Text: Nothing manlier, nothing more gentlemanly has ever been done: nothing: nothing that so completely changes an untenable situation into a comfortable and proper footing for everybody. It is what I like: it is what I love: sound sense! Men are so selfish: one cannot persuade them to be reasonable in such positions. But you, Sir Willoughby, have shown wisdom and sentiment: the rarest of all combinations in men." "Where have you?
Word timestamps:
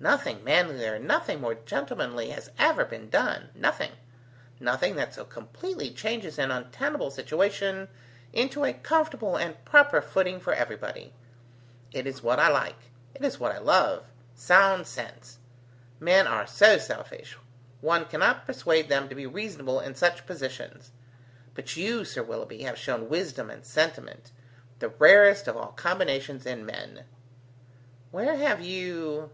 Nothing 0.00 0.42
manlier, 0.42 0.98
nothing 0.98 1.40
more 1.40 1.54
gentlemanly 1.54 2.30
has 2.30 2.50
ever 2.58 2.84
been 2.84 3.08
done: 3.10 3.50
nothing: 3.54 3.92
nothing 4.58 4.96
that 4.96 5.14
so 5.14 5.24
completely 5.24 5.92
changes 5.92 6.36
an 6.36 6.50
untenable 6.50 7.12
situation 7.12 7.86
into 8.32 8.64
a 8.64 8.72
comfortable 8.72 9.36
and 9.36 9.64
proper 9.64 10.02
footing 10.02 10.40
for 10.40 10.52
everybody. 10.52 11.14
It 11.92 12.08
is 12.08 12.24
what 12.24 12.40
I 12.40 12.48
like: 12.48 12.74
it 13.14 13.24
is 13.24 13.38
what 13.38 13.52
I 13.54 13.58
love: 13.58 14.04
sound 14.34 14.84
sense! 14.88 15.38
Men 16.00 16.26
are 16.26 16.48
so 16.48 16.76
selfish: 16.78 17.36
one 17.80 18.04
cannot 18.06 18.46
persuade 18.48 18.88
them 18.88 19.08
to 19.08 19.14
be 19.14 19.28
reasonable 19.28 19.78
in 19.78 19.94
such 19.94 20.26
positions. 20.26 20.90
But 21.54 21.76
you, 21.76 22.04
Sir 22.04 22.24
Willoughby, 22.24 22.62
have 22.64 22.78
shown 22.78 23.08
wisdom 23.08 23.48
and 23.48 23.64
sentiment: 23.64 24.32
the 24.80 24.88
rarest 24.88 25.46
of 25.46 25.56
all 25.56 25.70
combinations 25.70 26.46
in 26.46 26.66
men." 26.66 27.04
"Where 28.10 28.34
have 28.36 28.60
you? 28.60 29.30